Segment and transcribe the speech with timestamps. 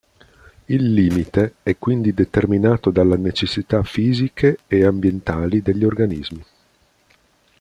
[0.65, 6.43] Il limite è quindi determinato dalla necessità fisiche e ambientali degli organismi.